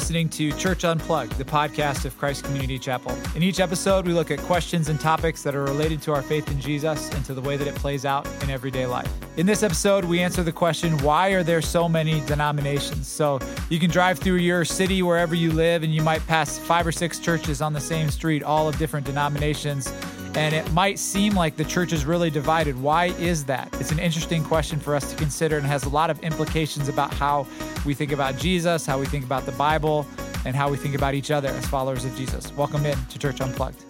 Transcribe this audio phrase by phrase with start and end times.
[0.00, 3.14] listening to Church Unplugged, the podcast of Christ Community Chapel.
[3.36, 6.50] In each episode, we look at questions and topics that are related to our faith
[6.50, 9.12] in Jesus and to the way that it plays out in everyday life.
[9.36, 13.08] In this episode, we answer the question why are there so many denominations?
[13.08, 16.86] So you can drive through your city wherever you live, and you might pass five
[16.86, 19.92] or six churches on the same street, all of different denominations
[20.34, 22.80] and it might seem like the church is really divided.
[22.80, 23.68] Why is that?
[23.80, 27.12] It's an interesting question for us to consider and has a lot of implications about
[27.12, 27.46] how
[27.84, 30.06] we think about Jesus, how we think about the Bible,
[30.44, 32.52] and how we think about each other as followers of Jesus.
[32.52, 33.89] Welcome in to Church Unplugged.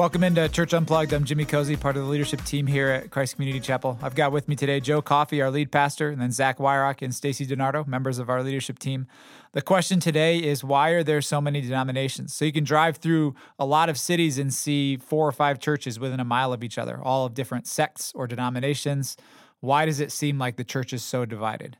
[0.00, 1.12] Welcome into Church Unplugged.
[1.12, 3.98] I'm Jimmy Cozy, part of the leadership team here at Christ Community Chapel.
[4.00, 7.14] I've got with me today Joe Coffey, our lead pastor, and then Zach Wyrock and
[7.14, 9.06] Stacy Donardo, members of our leadership team.
[9.52, 12.32] The question today is why are there so many denominations?
[12.32, 16.00] So you can drive through a lot of cities and see four or five churches
[16.00, 19.18] within a mile of each other, all of different sects or denominations.
[19.60, 21.76] Why does it seem like the church is so divided?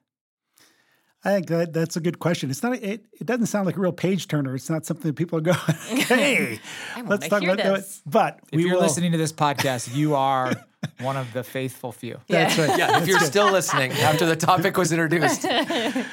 [1.23, 2.51] I think that that's a good question.
[2.51, 2.75] It's not.
[2.77, 4.55] It, it doesn't sound like a real page turner.
[4.55, 5.59] It's not something that people are going.
[6.11, 6.61] Hey,
[7.05, 7.99] let's talk about this.
[7.99, 8.11] that.
[8.11, 8.81] But if you're will.
[8.81, 10.53] listening to this podcast, you are
[11.01, 12.19] one of the faithful few.
[12.27, 12.45] Yeah.
[12.45, 12.79] That's right.
[12.79, 15.45] Yeah, if you're still listening after the topic was introduced.
[15.45, 16.07] I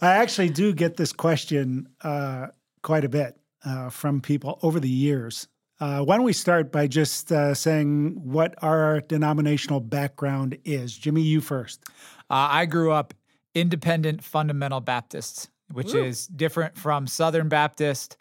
[0.00, 2.48] actually do get this question uh,
[2.82, 5.48] quite a bit uh, from people over the years.
[5.78, 10.96] Uh, why don't we start by just uh, saying what our denominational background is?
[10.96, 11.84] Jimmy, you first.
[12.30, 13.12] Uh, I grew up
[13.56, 16.04] independent fundamental Baptists, which Ooh.
[16.04, 18.18] is different from Southern Baptist.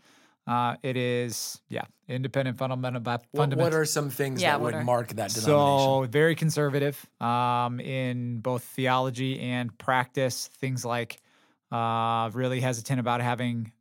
[0.47, 3.33] Uh, it is, yeah, independent fundamental Baptist.
[3.33, 5.44] What, what, are some things yeah, that would are, mark that denomination?
[5.44, 10.47] So, very conservative um, in both theology and practice.
[10.47, 11.17] Things like
[11.72, 13.72] uh, really hesitant about having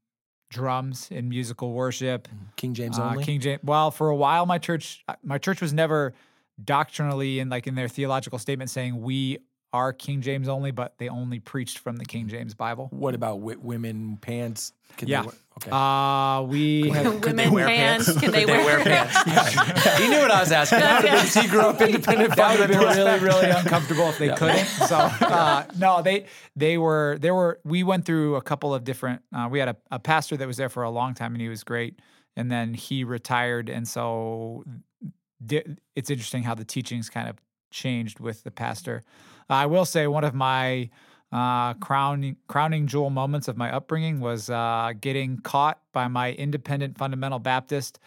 [0.50, 2.26] drums in musical worship.
[2.26, 2.44] Mm-hmm.
[2.56, 3.24] King James uh, only.
[3.24, 3.60] King James.
[3.62, 6.14] Well, for a while, my church, uh, my church was never
[6.62, 9.38] doctrinally and like in their theological statement saying we
[9.74, 12.86] are King James only, but they only preached from the King James Bible.
[12.92, 14.72] What about w- women pants?
[14.96, 15.24] Can yeah.
[15.56, 15.70] okay.
[15.72, 18.06] Uh, we have women pants.
[18.06, 18.20] pants.
[18.20, 19.98] Can they, wear, wear pants?
[19.98, 20.78] he knew what I was asking.
[20.78, 21.24] yeah.
[21.24, 22.36] He grew up independent.
[22.36, 24.36] That would have been really, really uncomfortable if they yeah.
[24.36, 24.64] couldn't.
[24.84, 27.58] So uh, no, they they were there were.
[27.64, 29.22] We went through a couple of different.
[29.34, 31.48] Uh, we had a, a pastor that was there for a long time, and he
[31.48, 31.98] was great.
[32.36, 34.62] And then he retired, and so
[35.44, 35.64] di-
[35.96, 37.36] it's interesting how the teachings kind of
[37.70, 39.02] changed with the pastor.
[39.48, 40.90] I will say one of my
[41.32, 46.96] uh, crowning crowning jewel moments of my upbringing was uh, getting caught by my independent
[46.96, 47.98] fundamental Baptist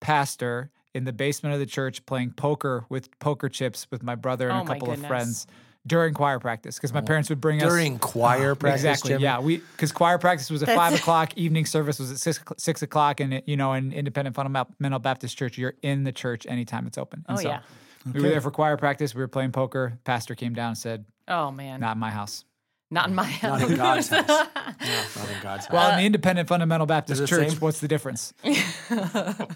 [0.00, 4.48] pastor in the basement of the church playing poker with poker chips with my brother
[4.48, 5.46] and oh a couple of friends
[5.86, 7.04] during choir practice because my oh.
[7.04, 8.84] parents would bring during us during choir practice.
[8.84, 9.10] Exactly.
[9.10, 9.22] Jimmy?
[9.22, 11.36] Yeah, we because choir practice was at five o'clock.
[11.36, 15.36] Evening service was at six six o'clock, and it, you know, in Independent Fundamental Baptist
[15.36, 17.24] Church, you're in the church anytime it's open.
[17.28, 17.60] And oh so, yeah.
[18.08, 18.18] Okay.
[18.18, 19.14] We were there for choir practice.
[19.14, 19.98] We were playing poker.
[20.04, 22.44] Pastor came down and said, "Oh man, not in my house."
[22.90, 23.60] Not in my house.
[23.60, 24.28] Not in God's house.
[24.28, 25.72] no, not in God's house.
[25.72, 28.34] Well, in the Independent Fundamental Baptist Church, what's the difference?
[28.44, 29.46] uh,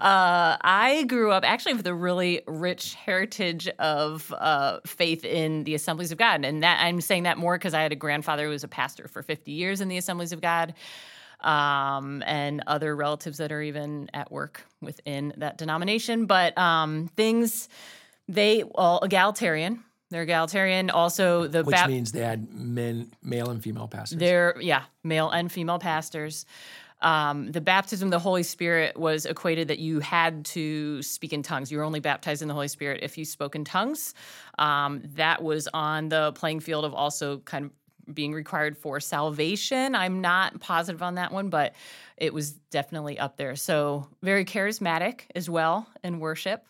[0.00, 6.12] I grew up actually with a really rich heritage of uh, faith in the Assemblies
[6.12, 8.64] of God, and that I'm saying that more because I had a grandfather who was
[8.64, 10.72] a pastor for 50 years in the Assemblies of God
[11.42, 16.26] um, and other relatives that are even at work within that denomination.
[16.26, 17.68] But um, things
[18.28, 19.84] they all egalitarian.
[20.10, 20.90] They're egalitarian.
[20.90, 24.18] Also, the which means they had men, male and female pastors.
[24.18, 26.44] They're yeah, male and female pastors.
[27.00, 31.42] Um, the baptism of the Holy Spirit was equated that you had to speak in
[31.42, 31.72] tongues.
[31.72, 34.14] You were only baptized in the Holy Spirit if you spoke in tongues.
[34.58, 37.72] Um, that was on the playing field of also kind of
[38.12, 39.94] being required for salvation.
[39.94, 41.74] I'm not positive on that one, but
[42.16, 43.56] it was definitely up there.
[43.56, 46.64] So very charismatic as well in worship,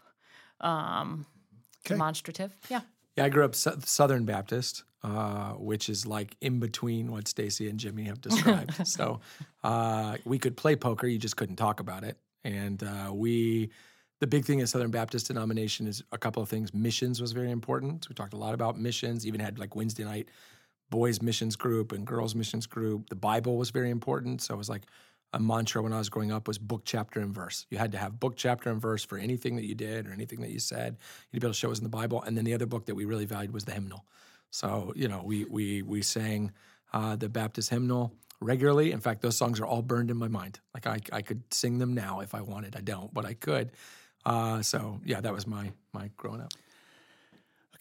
[0.61, 1.27] um,
[1.85, 1.95] okay.
[1.95, 2.57] demonstrative.
[2.69, 2.81] Yeah.
[3.17, 7.79] Yeah, I grew up Southern Baptist, uh, which is like in between what Stacy and
[7.79, 8.87] Jimmy have described.
[8.87, 9.21] so
[9.63, 12.17] uh, we could play poker, you just couldn't talk about it.
[12.45, 13.71] And uh, we,
[14.21, 16.73] the big thing in Southern Baptist denomination is a couple of things.
[16.73, 18.05] Missions was very important.
[18.05, 19.27] So we talked a lot about missions.
[19.27, 20.29] Even had like Wednesday night
[20.93, 23.09] boys missions group and girls missions group.
[23.09, 24.43] The Bible was very important.
[24.43, 24.83] So it was like
[25.33, 27.65] a mantra when I was growing up was book, chapter, and verse.
[27.71, 30.43] You had to have book, chapter, and verse for anything that you did or anything
[30.43, 30.99] that you said.
[31.31, 32.23] You'd be able to show us in the Bible.
[32.23, 34.05] And then the other book that we really valued was the hymnal.
[34.51, 36.53] So you know, we we we sang
[36.93, 38.93] uh, the Baptist hymnal regularly.
[38.93, 40.61] In fact, those songs are all burned in my mind.
[40.75, 42.77] Like I I could sing them now if I wanted.
[42.77, 43.73] I don't, but I could.
[44.27, 46.53] Uh, so yeah, that was my my growing up.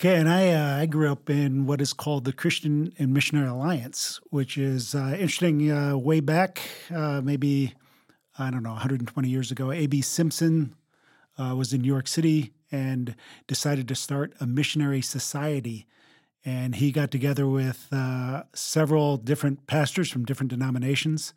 [0.01, 3.47] Okay, and I uh, I grew up in what is called the Christian and Missionary
[3.47, 5.71] Alliance, which is uh, interesting.
[5.71, 6.59] Uh, way back,
[6.91, 7.75] uh, maybe
[8.39, 10.01] I don't know, 120 years ago, A.B.
[10.01, 10.73] Simpson
[11.37, 13.15] uh, was in New York City and
[13.45, 15.85] decided to start a missionary society,
[16.43, 21.35] and he got together with uh, several different pastors from different denominations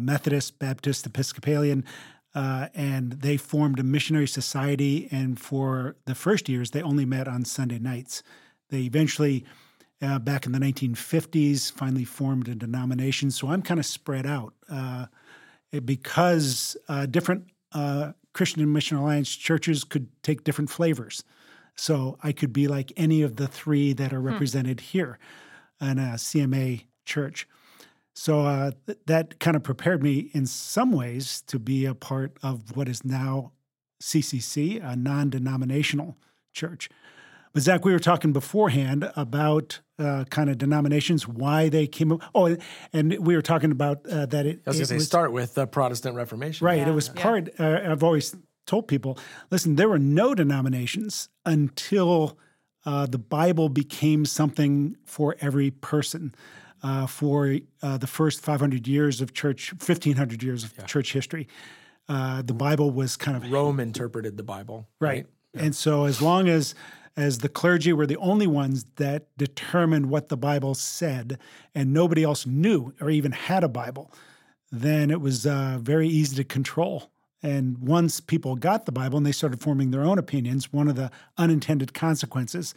[0.00, 1.84] Methodist, Baptist, Episcopalian.
[2.34, 5.08] Uh, and they formed a missionary society.
[5.10, 8.22] And for the first years, they only met on Sunday nights.
[8.68, 9.44] They eventually,
[10.00, 13.30] uh, back in the 1950s, finally formed a denomination.
[13.30, 15.06] So I'm kind of spread out uh,
[15.84, 21.24] because uh, different uh, Christian and Mission Alliance churches could take different flavors.
[21.76, 24.86] So I could be like any of the three that are represented hmm.
[24.86, 25.18] here
[25.80, 27.48] in a CMA church.
[28.14, 32.36] So uh, th- that kind of prepared me in some ways to be a part
[32.42, 33.52] of what is now
[34.02, 36.16] CCC, a non denominational
[36.52, 36.88] church.
[37.52, 42.22] But Zach, we were talking beforehand about uh, kind of denominations, why they came up.
[42.34, 42.56] Oh,
[42.92, 44.60] and we were talking about uh, that it.
[44.66, 46.64] I was going to say, start with the Protestant Reformation.
[46.64, 46.78] Right.
[46.78, 46.88] Yeah.
[46.90, 48.36] It was part, uh, I've always
[48.66, 49.18] told people
[49.50, 52.38] listen, there were no denominations until
[52.84, 56.34] uh, the Bible became something for every person.
[56.82, 60.86] Uh, for uh, the first 500 years of church, 1500 years of yeah.
[60.86, 61.46] church history,
[62.08, 65.08] uh, the Bible was kind of Rome interpreted the Bible, right?
[65.08, 65.26] right?
[65.52, 65.62] Yeah.
[65.64, 66.74] And so, as long as
[67.16, 71.38] as the clergy were the only ones that determined what the Bible said,
[71.74, 74.10] and nobody else knew or even had a Bible,
[74.72, 77.10] then it was uh, very easy to control.
[77.42, 80.96] And once people got the Bible and they started forming their own opinions, one of
[80.96, 82.74] the unintended consequences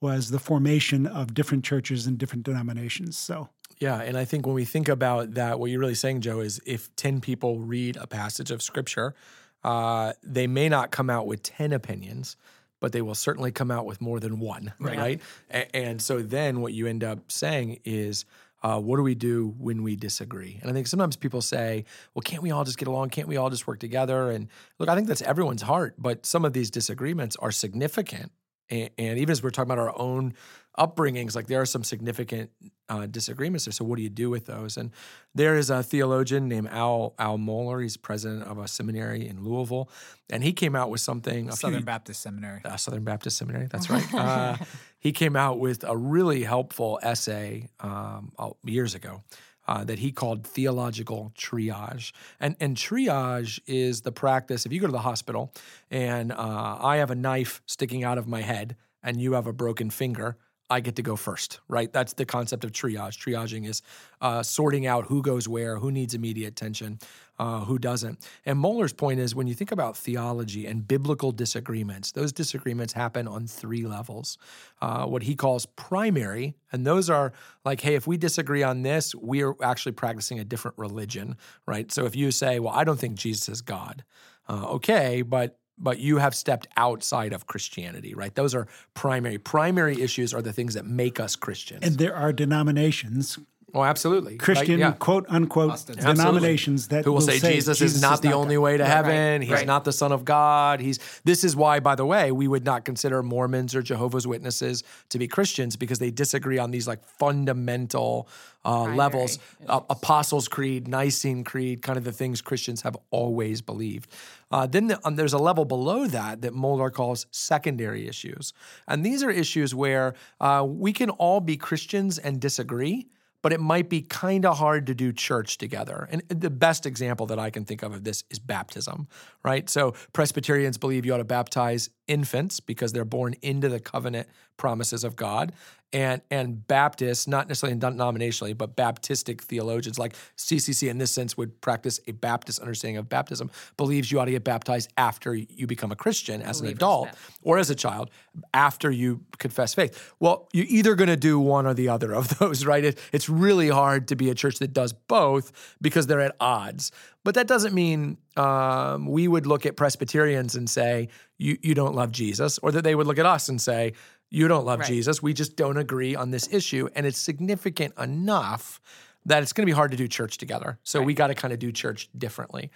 [0.00, 3.16] was the formation of different churches and different denominations.
[3.16, 3.48] So,
[3.78, 6.60] yeah, and I think when we think about that, what you're really saying, Joe, is
[6.66, 9.14] if 10 people read a passage of scripture,
[9.62, 12.36] uh, they may not come out with 10 opinions,
[12.80, 14.98] but they will certainly come out with more than one, right?
[14.98, 15.20] right?
[15.48, 18.26] And, and so then what you end up saying is,
[18.64, 20.58] uh, what do we do when we disagree?
[20.62, 21.84] And I think sometimes people say,
[22.14, 23.10] well, can't we all just get along?
[23.10, 24.30] Can't we all just work together?
[24.30, 28.32] And look, I think that's everyone's heart, but some of these disagreements are significant.
[28.70, 30.34] And, and even as we're talking about our own
[30.78, 32.50] upbringings, like there are some significant
[32.88, 33.72] uh, disagreements there.
[33.72, 34.76] So what do you do with those?
[34.76, 34.90] And
[35.34, 37.82] there is a theologian named Al Al Mohler.
[37.82, 39.88] He's president of a seminary in Louisville,
[40.30, 41.50] and he came out with something.
[41.52, 42.60] Southern few, Baptist Seminary.
[42.64, 43.66] Uh, Southern Baptist Seminary.
[43.70, 44.14] That's right.
[44.14, 44.56] uh,
[44.98, 48.32] he came out with a really helpful essay um,
[48.64, 49.22] years ago.
[49.66, 52.12] Uh, that he called theological triage.
[52.38, 55.54] And, and triage is the practice if you go to the hospital
[55.90, 59.54] and uh, I have a knife sticking out of my head and you have a
[59.54, 60.36] broken finger,
[60.70, 61.92] I get to go first, right?
[61.92, 63.18] That's the concept of triage.
[63.18, 63.82] Triaging is
[64.20, 66.98] uh, sorting out who goes where, who needs immediate attention,
[67.38, 68.26] uh, who doesn't.
[68.46, 73.28] And Mohler's point is when you think about theology and biblical disagreements, those disagreements happen
[73.28, 74.38] on three levels.
[74.80, 77.32] Uh, what he calls primary, and those are
[77.64, 81.36] like, hey, if we disagree on this, we are actually practicing a different religion,
[81.66, 81.92] right?
[81.92, 84.02] So if you say, well, I don't think Jesus is God,
[84.48, 88.34] uh, okay, but but you have stepped outside of Christianity, right?
[88.34, 89.38] Those are primary.
[89.38, 91.84] Primary issues are the things that make us Christians.
[91.84, 93.38] And there are denominations.
[93.74, 94.36] Oh, absolutely.
[94.36, 94.92] Christian, like, yeah.
[94.92, 98.28] quote unquote, denominations that who will, will say, say, Jesus, Jesus is not is the
[98.28, 98.60] not only God.
[98.60, 99.40] way to heaven.
[99.40, 99.42] Right.
[99.42, 99.66] He's right.
[99.66, 100.80] not the Son of God.
[100.80, 101.00] He's.
[101.24, 105.18] This is why, by the way, we would not consider Mormons or Jehovah's Witnesses to
[105.18, 108.28] be Christians because they disagree on these like fundamental
[108.64, 109.38] uh, levels.
[109.66, 114.08] Uh, Apostles' Creed, Nicene Creed, kind of the things Christians have always believed.
[114.50, 118.52] Uh, then the, um, there's a level below that that Mohler calls secondary issues.
[118.86, 123.08] And these are issues where uh, we can all be Christians and disagree,
[123.44, 126.08] but it might be kind of hard to do church together.
[126.10, 129.06] And the best example that I can think of of this is baptism,
[129.44, 129.68] right?
[129.68, 135.04] So Presbyterians believe you ought to baptize infants because they're born into the covenant promises
[135.04, 135.52] of God.
[135.94, 141.60] And, and Baptists, not necessarily denominationally, but Baptistic theologians like CCC in this sense would
[141.60, 145.92] practice a Baptist understanding of baptism, believes you ought to get baptized after you become
[145.92, 147.10] a Christian as an adult
[147.42, 148.10] or as a child,
[148.52, 150.12] after you confess faith.
[150.18, 152.84] Well, you're either going to do one or the other of those, right?
[152.84, 156.90] It, it's really hard to be a church that does both because they're at odds.
[157.22, 161.08] But that doesn't mean um, we would look at Presbyterians and say,
[161.38, 163.94] you, you don't love Jesus, or that they would look at us and say,
[164.34, 164.88] you don't love right.
[164.88, 165.22] Jesus.
[165.22, 166.88] We just don't agree on this issue.
[166.94, 168.80] And it's significant enough
[169.24, 170.78] that it's going to be hard to do church together.
[170.82, 171.06] So right.
[171.06, 172.70] we got to kind of do church differently.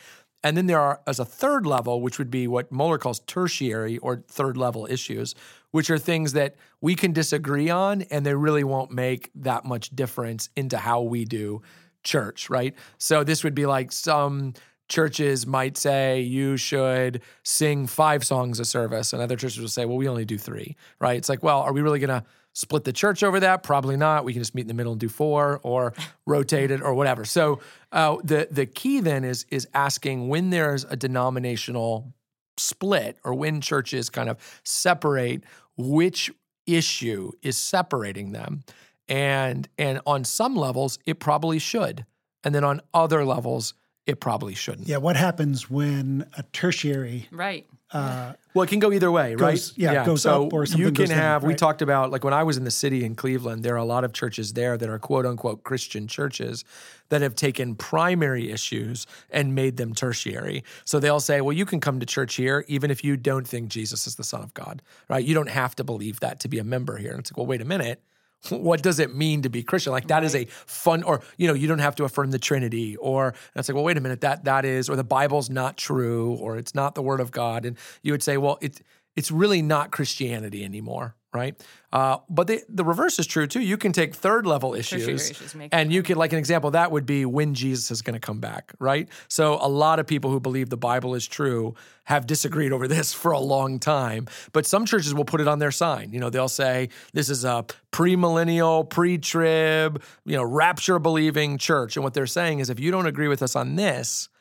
[0.45, 3.99] And then there are, as a third level, which would be what Mohler calls tertiary
[3.99, 5.35] or third level issues,
[5.73, 9.91] which are things that we can disagree on and they really won't make that much
[9.91, 11.61] difference into how we do
[12.05, 12.75] church, right?
[12.99, 14.55] So this would be like some
[14.89, 19.85] churches might say you should sing five songs a service, and other churches will say,
[19.85, 21.17] well, we only do three, right?
[21.17, 23.63] It's like, well, are we really going to split the church over that?
[23.63, 24.25] Probably not.
[24.25, 25.95] We can just meet in the middle and do four, or
[26.27, 27.25] rotate it, or whatever.
[27.25, 27.61] So
[27.93, 32.13] uh, the the key then is is asking when there's a denominational
[32.57, 35.45] split, or when churches kind of separate,
[35.77, 36.31] which
[36.67, 38.63] issue is separating them.
[39.09, 42.05] And and on some levels it probably should.
[42.45, 43.75] And then on other levels
[44.09, 44.89] it probably shouldn't.
[44.89, 47.67] Yeah, what happens when a tertiary Right.
[47.93, 49.53] uh, Well, it can go either way, right?
[49.53, 51.45] Goes- yeah, goes so up or something you can goes down, have.
[51.45, 53.85] We talked about like when I was in the city in Cleveland, there are a
[53.85, 56.65] lot of churches there that are quote unquote Christian churches
[57.11, 60.65] that have taken primary issues and made them tertiary.
[60.85, 63.69] So they'll say, well, you can come to church here even if you don't think
[63.69, 65.25] Jesus is the Son of God, right?
[65.25, 67.11] You don't have to believe that to be a member here.
[67.11, 68.03] And it's like, well, wait a minute.
[68.51, 69.93] What does it mean to be Christian?
[69.93, 72.97] Like that is a fun, or you know, you don't have to affirm the Trinity,
[72.97, 75.77] or and it's like, well, wait a minute, that that is, or the Bible's not
[75.77, 78.81] true, or it's not the Word of God, and you would say, well, it's
[79.17, 81.55] it's really not Christianity anymore, right?
[81.93, 83.61] Uh, but the the reverse is true too.
[83.61, 87.07] You can take third level issues, issues, and you can, like an example, that would
[87.07, 89.09] be when Jesus is going to come back, right?
[89.29, 93.13] So a lot of people who believe the Bible is true have disagreed over this
[93.13, 94.27] for a long time.
[94.53, 96.13] But some churches will put it on their sign.
[96.13, 102.05] You know, they'll say this is a premillennial, pre-trib, you know, rapture believing church, and
[102.05, 104.38] what they're saying is if you don't agree with us on this y- isn't a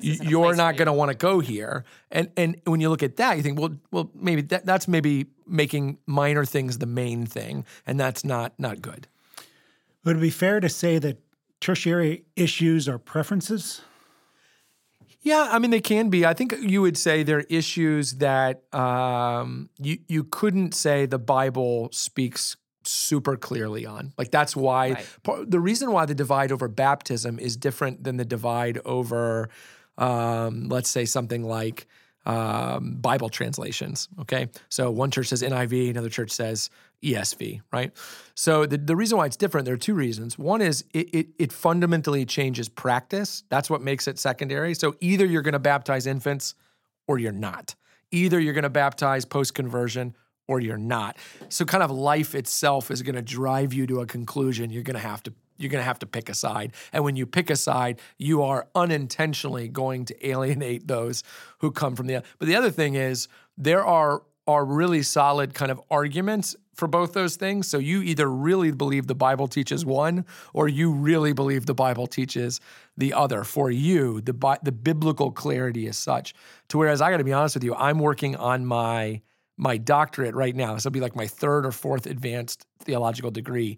[0.00, 1.84] you're not going to want to go here.
[2.10, 5.26] And and when you look at that, you think, well, well, maybe that, that's maybe
[5.46, 9.08] making minor things the main thing, and that's not not good.
[10.04, 11.18] would it be fair to say that
[11.60, 13.82] tertiary issues are preferences?
[15.20, 16.24] Yeah, I mean they can be.
[16.24, 21.18] I think you would say there are issues that um, you you couldn't say the
[21.18, 24.12] Bible speaks super clearly on.
[24.16, 24.92] Like that's why
[25.24, 25.50] Right.
[25.50, 29.50] the reason why the divide over baptism is different than the divide over,
[29.98, 31.86] um, let's say something like
[32.24, 34.08] um, Bible translations.
[34.20, 36.70] Okay, so one church says NIV, another church says
[37.02, 37.92] ESV, right?
[38.34, 40.38] So the, the reason why it's different, there are two reasons.
[40.38, 43.44] One is it, it, it fundamentally changes practice.
[43.48, 44.74] That's what makes it secondary.
[44.74, 46.54] So either you're going to baptize infants
[47.06, 47.74] or you're not.
[48.10, 50.14] Either you're going to baptize post conversion
[50.48, 51.16] or you're not.
[51.50, 54.70] So kind of life itself is going to drive you to a conclusion.
[54.70, 56.72] You're going to have to you're going to have to pick a side.
[56.92, 61.22] And when you pick a side, you are unintentionally going to alienate those
[61.58, 62.26] who come from the other.
[62.38, 67.12] But the other thing is there are are really solid kind of arguments for both
[67.12, 67.68] those things.
[67.68, 70.24] So you either really believe the Bible teaches one
[70.54, 72.60] or you really believe the Bible teaches
[72.96, 73.44] the other.
[73.44, 76.34] For you, the Bi- the biblical clarity is such
[76.68, 79.20] to whereas I got to be honest with you, I'm working on my
[79.58, 80.74] my doctorate right now.
[80.74, 83.76] This will be like my third or fourth advanced theological degree.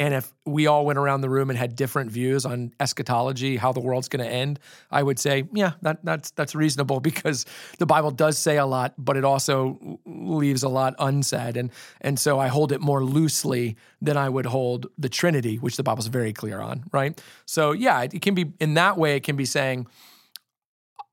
[0.00, 3.70] And if we all went around the room and had different views on eschatology, how
[3.70, 4.58] the world's going to end,
[4.90, 7.44] I would say, yeah, that, that's that's reasonable because
[7.78, 12.18] the Bible does say a lot, but it also leaves a lot unsaid, and and
[12.18, 16.06] so I hold it more loosely than I would hold the Trinity, which the Bible's
[16.06, 17.22] very clear on, right?
[17.44, 19.16] So yeah, it, it can be in that way.
[19.16, 19.86] It can be saying,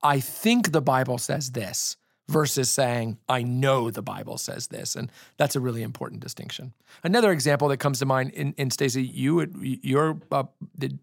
[0.02, 1.98] I think the Bible says this
[2.30, 4.96] versus saying, I know the Bible says this.
[4.96, 6.74] And that's a really important distinction.
[7.04, 10.44] Another example that comes to mind in, in Stacey, you would, your, uh,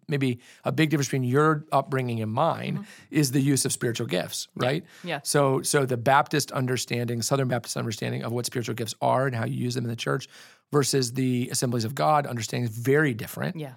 [0.07, 4.49] maybe a big difference between your upbringing and mine is the use of spiritual gifts,
[4.55, 4.85] right?
[5.03, 5.21] Yeah.
[5.23, 9.47] So, so the Baptist understanding, Southern Baptist understanding of what spiritual gifts are and how
[9.47, 10.29] you use them in the church
[10.73, 13.57] versus the Assemblies of God understanding is very different.
[13.57, 13.75] Yeah.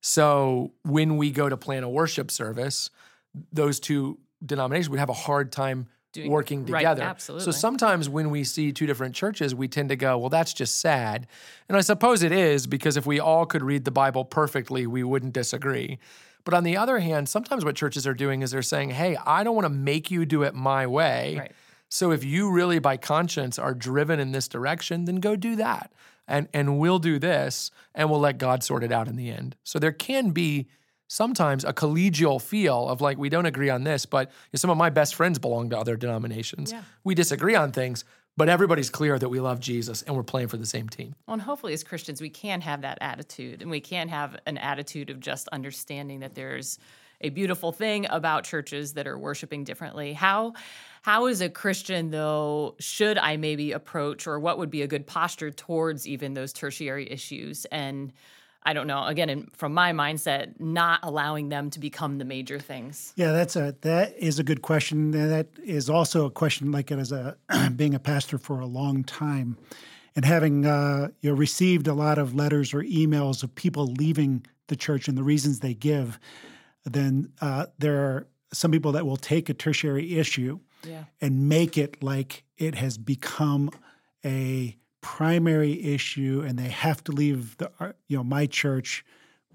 [0.00, 2.90] So when we go to plan a worship service,
[3.52, 7.02] those two denominations would have a hard time Doing- working right, together.
[7.02, 7.44] absolutely.
[7.44, 10.80] So sometimes when we see two different churches, we tend to go, well, that's just
[10.80, 11.26] sad.
[11.68, 15.02] And I suppose it is because if we all could read the Bible perfectly, we
[15.02, 15.98] wouldn't disagree.
[16.44, 19.44] But on the other hand, sometimes what churches are doing is they're saying, hey, I
[19.44, 21.36] don't want to make you do it my way.
[21.38, 21.52] Right.
[21.90, 25.92] So if you really by conscience are driven in this direction, then go do that.
[26.26, 29.56] And and we'll do this and we'll let God sort it out in the end.
[29.64, 30.68] So there can be
[31.08, 34.90] sometimes a collegial feel of like we don't agree on this, but some of my
[34.90, 36.70] best friends belong to other denominations.
[36.70, 36.82] Yeah.
[37.02, 38.04] We disagree on things,
[38.36, 41.14] but everybody's clear that we love Jesus and we're playing for the same team.
[41.26, 44.58] Well, and hopefully, as Christians, we can have that attitude, and we can have an
[44.58, 46.78] attitude of just understanding that there's
[47.20, 50.12] a beautiful thing about churches that are worshiping differently.
[50.12, 50.52] How
[51.02, 55.06] how as a Christian though should I maybe approach, or what would be a good
[55.06, 58.12] posture towards even those tertiary issues and
[58.62, 59.04] I don't know.
[59.04, 63.12] Again, in, from my mindset, not allowing them to become the major things.
[63.16, 65.12] Yeah, that's a that is a good question.
[65.12, 67.36] That is also a question like it as a
[67.76, 69.56] being a pastor for a long time,
[70.16, 74.44] and having uh, you know, received a lot of letters or emails of people leaving
[74.66, 76.18] the church and the reasons they give.
[76.84, 81.04] Then uh, there are some people that will take a tertiary issue Yeah.
[81.20, 83.70] and make it like it has become
[84.24, 89.04] a primary issue, and they have to leave the uh, you know my church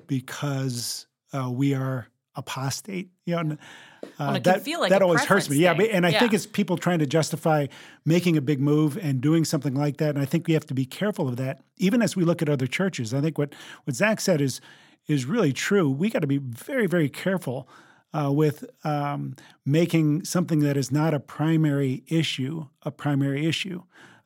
[0.07, 3.09] because uh, we are apostate.
[3.25, 3.57] You know,
[4.03, 5.57] Uh, Well, that feel like that always hurts me.
[5.57, 6.19] Yeah, but, and I thing.
[6.19, 7.67] think it's people trying to justify
[8.05, 10.09] making a big move and doing something like that.
[10.09, 12.49] And I think we have to be careful of that, even as we look at
[12.49, 13.13] other churches.
[13.13, 13.53] I think what
[13.85, 14.61] what Zach said is
[15.07, 15.89] is really true.
[15.89, 17.67] We got to be very very careful
[18.13, 19.35] uh, with um,
[19.65, 23.81] making something that is not a primary issue a primary issue,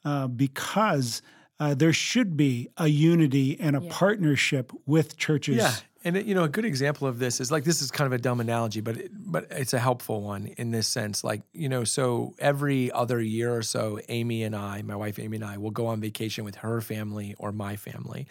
[0.05, 1.21] uh, because.
[1.59, 5.55] Uh, there should be a unity and a partnership with churches.
[5.55, 5.73] Yeah,
[6.07, 8.17] and you know, a good example of this is like this is kind of a
[8.17, 11.23] dumb analogy, but it, but it's a helpful one in this sense.
[11.23, 15.35] Like you know, so every other year or so, Amy and I, my wife Amy
[15.35, 18.27] and I, will go on vacation with her family or my family.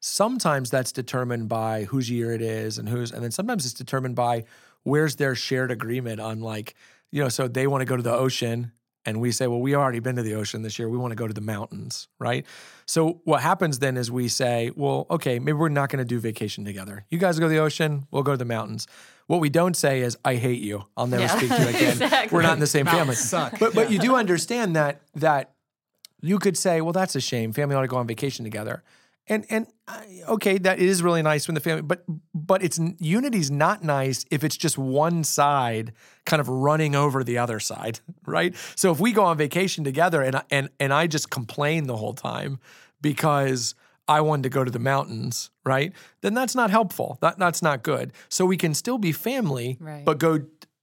[0.00, 4.14] Sometimes that's determined by whose year it is and who's, and then sometimes it's determined
[4.14, 4.44] by
[4.84, 6.74] where's their shared agreement on like
[7.10, 8.72] you know, so they want to go to the ocean
[9.06, 10.88] and we say, well, we already been to the ocean this year.
[10.88, 12.44] We want to go to the mountains, right?
[12.86, 16.18] So what happens then is we say, well, okay, maybe we're not going to do
[16.20, 17.04] vacation together.
[17.10, 18.86] You guys go to the ocean, we'll go to the mountains.
[19.26, 20.84] What we don't say is, I hate you.
[20.96, 21.36] I'll never Yeah.
[21.36, 21.92] speak to you again.
[22.02, 22.34] Exactly.
[22.36, 23.14] We're not in the same family.
[23.14, 23.58] Suck.
[23.58, 25.52] But but you do understand that that
[26.20, 27.52] you could say, well, that's a shame.
[27.52, 28.82] Family ought to go on vacation together.
[29.28, 32.04] And and uh, okay, that is really nice when the family, but
[32.34, 35.92] but it's unity's not nice if it's just one side
[36.24, 38.54] kind of running over the other side, right?
[38.74, 41.96] So if we go on vacation together and I- and and I just complain the
[41.96, 42.58] whole time
[43.00, 43.74] because
[44.08, 45.92] I wanted to go to the mountains, right?
[46.22, 47.18] Then that's not helpful.
[47.20, 48.12] That that's not good.
[48.28, 50.04] So we can still be family, Right.
[50.04, 50.40] but go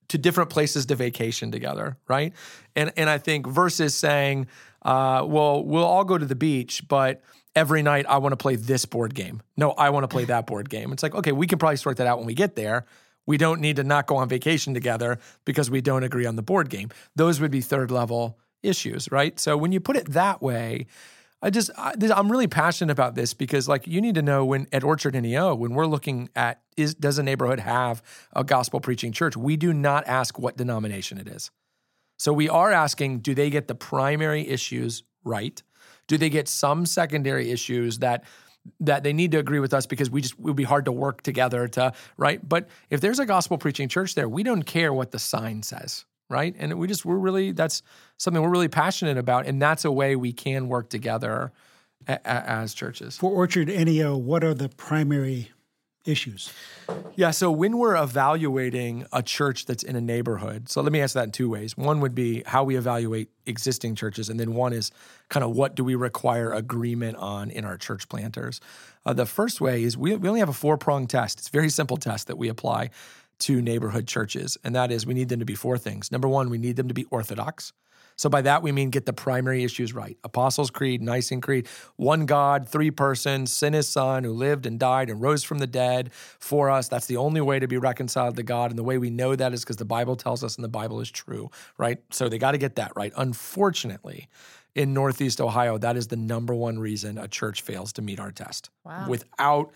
[0.08, 2.34] to different places to vacation together, right?
[2.76, 4.48] And and I think versus saying,
[4.84, 7.24] uh, well, we'll all go to the beach, but
[7.56, 9.42] every night I want to play this board game.
[9.58, 10.92] No, I want to play that board game.
[10.92, 12.86] It's like, okay, we can probably sort that out when we get there.
[13.26, 16.44] We don't need to not go on vacation together because we don't agree on the
[16.44, 16.90] board game.
[17.16, 19.40] Those would be third level issues, right?
[19.40, 20.88] So when you put it that way,
[21.42, 24.68] I just I, I'm really passionate about this because like you need to know when
[24.72, 28.02] at Orchard NEO when we're looking at is does a neighborhood have
[28.34, 29.36] a gospel preaching church?
[29.36, 31.52] We do not ask what denomination it is.
[32.18, 35.62] So we are asking do they get the primary issues right?
[36.08, 38.24] Do they get some secondary issues that
[38.80, 40.92] that they need to agree with us because we just it would be hard to
[40.92, 42.48] work together to right?
[42.48, 46.06] But if there's a gospel preaching church there, we don't care what the sign says,
[46.30, 46.56] right?
[46.58, 47.84] And we just we're really that's
[48.18, 51.52] something we're really passionate about and that's a way we can work together
[52.08, 53.18] a, a- as churches.
[53.18, 55.52] For Orchard NEO, what are the primary
[56.06, 56.52] issues?
[57.16, 57.32] Yeah.
[57.32, 61.26] So when we're evaluating a church that's in a neighborhood, so let me answer that
[61.26, 61.76] in two ways.
[61.76, 64.92] One would be how we evaluate existing churches, and then one is
[65.30, 68.62] kind of what do we require agreement on in our church planters.
[69.06, 71.40] Uh, the first way is we, we only have a four prong test.
[71.40, 72.92] It's a very simple test that we apply
[73.40, 76.12] to neighborhood churches, and that is we need them to be four things.
[76.12, 77.74] Number one, we need them to be orthodox.
[78.18, 80.18] So by that we mean get the primary issues right.
[80.24, 85.10] Apostles' Creed, Nicene Creed, one God, three persons, sin his son who lived and died
[85.10, 86.88] and rose from the dead for us.
[86.88, 88.72] That's the only way to be reconciled to God.
[88.72, 91.02] And the way we know that is because the Bible tells us and the Bible
[91.02, 91.98] is true, right?
[92.12, 93.12] So they got to get that right.
[93.18, 94.30] Unfortunately,
[94.76, 98.32] in Northeast Ohio, that is the number one reason a church fails to meet our
[98.32, 98.70] test.
[98.84, 99.08] Wow.
[99.10, 99.72] Without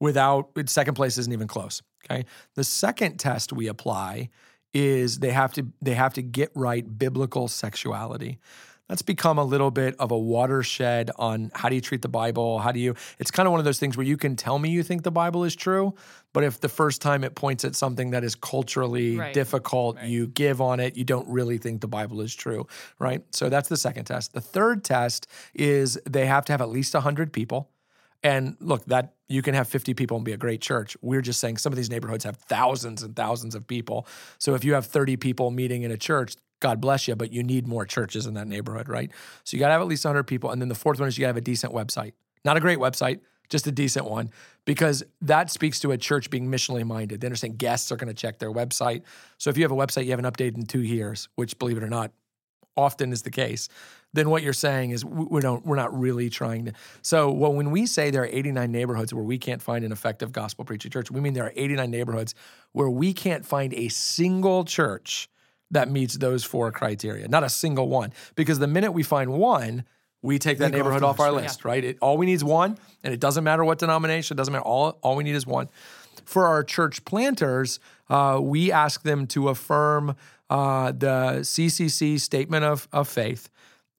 [0.00, 1.82] without second place isn't even close.
[2.04, 2.24] Okay.
[2.54, 4.28] The second test we apply
[4.74, 8.38] is they have to they have to get right biblical sexuality.
[8.88, 12.58] That's become a little bit of a watershed on how do you treat the Bible?
[12.58, 14.68] How do you it's kind of one of those things where you can tell me
[14.68, 15.94] you think the Bible is true,
[16.34, 19.32] but if the first time it points at something that is culturally Right.
[19.32, 22.66] difficult, you give on it, you don't really think the Bible is true,
[22.98, 23.22] right?
[23.30, 24.34] So that's the second test.
[24.34, 27.70] The third test is they have to have at least 100 people.
[28.22, 30.96] And look, that you can have 50 people and be a great church.
[31.00, 34.06] We're just saying some of these neighborhoods have thousands and thousands of people.
[34.38, 37.42] So if you have 30 people meeting in a church, God bless you, but you
[37.42, 39.10] need more churches in that neighborhood, right?
[39.44, 40.50] So you got to have at least 100 people.
[40.50, 42.12] And then the fourth one is you got to have a decent website.
[42.44, 44.30] Not a great website, just a decent one,
[44.64, 47.20] because that speaks to a church being missionally minded.
[47.20, 49.02] They understand guests are going to check their website.
[49.38, 51.82] So if you have a website you haven't updated in two years, which believe it
[51.82, 52.12] or not,
[52.76, 53.68] often is the case,
[54.14, 56.72] then what you're saying is we don't we're not really trying to.
[57.02, 60.32] So well, when we say there are 89 neighborhoods where we can't find an effective
[60.32, 62.34] gospel preaching church, we mean there are 89 neighborhoods
[62.72, 65.28] where we can't find a single church
[65.70, 67.28] that meets those four criteria.
[67.28, 69.84] Not a single one, because the minute we find one.
[70.22, 71.84] We take that They go off neighborhood off our list, list, right?
[71.84, 74.34] It, all we need is one, and it doesn't matter what denomination.
[74.34, 74.64] It doesn't matter.
[74.64, 75.68] All all we need is one
[76.24, 80.16] for our church planters, uh, we ask them to affirm
[80.50, 83.48] uh, the CCC statement of, of faith.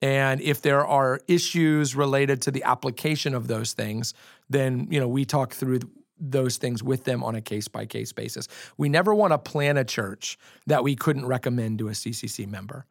[0.02, 4.14] And if there are issues related to the application of those things,
[4.50, 5.80] then you know we talk through
[6.20, 8.48] those things with them on a case by case basis.
[8.78, 12.86] We never want to plan a church that we couldn't recommend to a CCC member.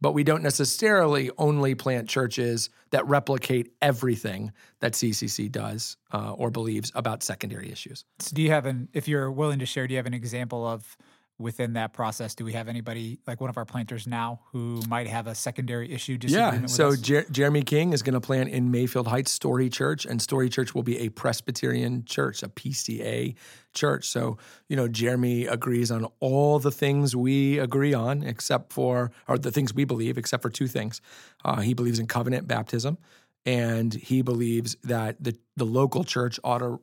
[0.00, 6.50] But we don't necessarily only plant churches that replicate everything that CCC does uh, or
[6.50, 8.04] believes about secondary issues.
[8.20, 10.64] So do you have an, if you're willing to share, do you have an example
[10.64, 10.96] of
[11.38, 12.34] within that process?
[12.34, 15.92] Do we have anybody like one of our planters now who might have a secondary
[15.92, 16.66] issue Yeah.
[16.66, 16.96] So?
[16.96, 20.74] Jer- Jeremy King is going to plant in Mayfield Heights Story Church, and Story Church
[20.74, 23.34] will be a Presbyterian church, a PCA
[23.72, 24.08] church.
[24.08, 29.38] So you know, Jeremy agrees on all the things we agree on, except for or
[29.38, 31.00] the things we believe, except for two things.
[31.44, 32.98] Uh, he believes in covenant baptism,
[33.46, 36.80] and he believes that the the local church ought to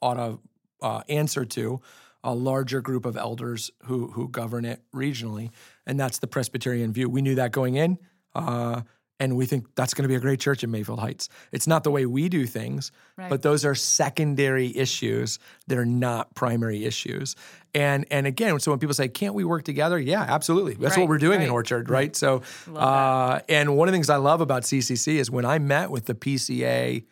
[0.00, 0.38] ought to
[0.82, 1.80] uh, answer to
[2.24, 5.50] a larger group of elders who who govern it regionally,
[5.86, 7.08] and that's the Presbyterian view.
[7.08, 7.98] We knew that going in,
[8.34, 8.80] uh,
[9.20, 11.28] and we think that's going to be a great church in Mayfield Heights.
[11.52, 13.30] It's not the way we do things, Right.
[13.30, 15.38] but those are secondary issues.
[15.68, 17.36] They're not primary issues.
[17.74, 20.74] And and again, so when people say, "Can't we work together?" Yeah, absolutely.
[20.74, 21.50] That's what we're doing in.
[21.50, 22.16] Orchard, right?
[22.16, 22.42] So,
[22.74, 26.06] uh, and one of the things I love about CCC is when I met with
[26.06, 27.04] the PCA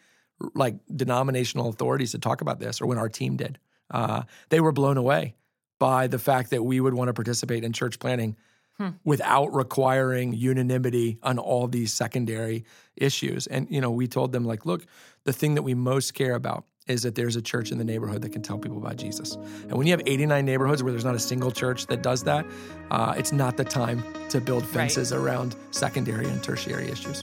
[0.55, 3.59] like denominational authorities to talk about this, or when our team did,
[3.93, 5.35] uh, they were blown away
[5.79, 8.37] by the fact that we would want to participate in church planning
[9.05, 12.65] without requiring unanimity on all these secondary
[12.97, 13.47] issues.
[13.47, 14.85] And you know, we told them like, look,
[15.25, 18.23] the thing that we most care about is that there's a church in the neighborhood
[18.23, 19.35] that can tell people about Jesus.
[19.35, 22.45] And when you have 89 neighborhoods where there's not a single church that does that,
[22.91, 27.22] uh, it's not the time to build fences around secondary and tertiary issues.